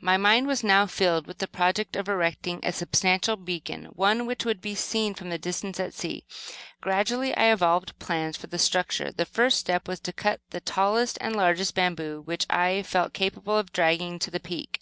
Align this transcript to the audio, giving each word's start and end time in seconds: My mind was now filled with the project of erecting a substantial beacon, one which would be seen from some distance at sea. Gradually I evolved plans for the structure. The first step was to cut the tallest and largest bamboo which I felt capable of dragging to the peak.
My 0.00 0.16
mind 0.16 0.46
was 0.46 0.62
now 0.62 0.86
filled 0.86 1.26
with 1.26 1.38
the 1.38 1.48
project 1.48 1.96
of 1.96 2.08
erecting 2.08 2.60
a 2.62 2.70
substantial 2.72 3.34
beacon, 3.34 3.86
one 3.86 4.24
which 4.24 4.44
would 4.44 4.60
be 4.60 4.76
seen 4.76 5.14
from 5.14 5.32
some 5.32 5.40
distance 5.40 5.80
at 5.80 5.94
sea. 5.94 6.24
Gradually 6.80 7.36
I 7.36 7.52
evolved 7.52 7.98
plans 7.98 8.36
for 8.36 8.46
the 8.46 8.56
structure. 8.60 9.10
The 9.10 9.26
first 9.26 9.58
step 9.58 9.88
was 9.88 9.98
to 9.98 10.12
cut 10.12 10.40
the 10.50 10.60
tallest 10.60 11.18
and 11.20 11.34
largest 11.34 11.74
bamboo 11.74 12.22
which 12.24 12.46
I 12.48 12.84
felt 12.84 13.12
capable 13.12 13.58
of 13.58 13.72
dragging 13.72 14.20
to 14.20 14.30
the 14.30 14.38
peak. 14.38 14.80